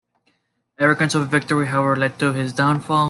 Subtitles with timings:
[0.79, 2.99] Arrogance over victory, however, led to his downfall.